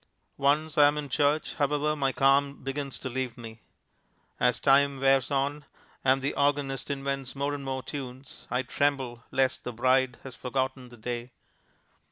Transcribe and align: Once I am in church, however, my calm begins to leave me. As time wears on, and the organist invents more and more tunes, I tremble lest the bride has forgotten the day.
Once 0.39 0.79
I 0.79 0.87
am 0.87 0.97
in 0.97 1.09
church, 1.09 1.53
however, 1.59 1.95
my 1.95 2.11
calm 2.11 2.63
begins 2.63 2.97
to 2.97 3.07
leave 3.07 3.37
me. 3.37 3.59
As 4.39 4.59
time 4.59 4.99
wears 4.99 5.29
on, 5.29 5.63
and 6.03 6.23
the 6.23 6.33
organist 6.33 6.89
invents 6.89 7.35
more 7.35 7.53
and 7.53 7.63
more 7.63 7.83
tunes, 7.83 8.47
I 8.49 8.63
tremble 8.63 9.23
lest 9.29 9.63
the 9.63 9.71
bride 9.73 10.17
has 10.23 10.35
forgotten 10.35 10.89
the 10.89 10.97
day. 10.97 11.29